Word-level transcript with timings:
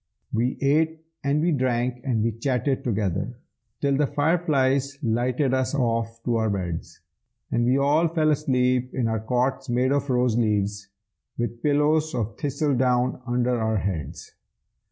We 0.33 0.57
ate 0.61 1.05
and 1.23 1.41
we 1.43 1.51
drank 1.51 2.01
and 2.03 2.23
we 2.23 2.31
chatted 2.31 2.83
together, 2.83 3.37
Till 3.81 3.97
the 3.97 4.07
fireflies 4.07 4.97
lighted 5.03 5.53
us 5.53 5.75
off 5.75 6.23
to 6.23 6.37
our 6.37 6.49
beds; 6.49 7.01
And 7.51 7.65
we 7.65 7.77
all 7.77 8.07
fell 8.07 8.31
asleep 8.31 8.95
in 8.95 9.07
our 9.07 9.19
cots 9.19 9.69
made 9.69 9.91
of 9.91 10.09
rose 10.09 10.35
leaves, 10.35 10.87
With 11.37 11.61
pillows 11.61 12.15
of 12.15 12.35
thistledown 12.39 13.21
under 13.27 13.59
our 13.61 13.77
heads. 13.77 14.33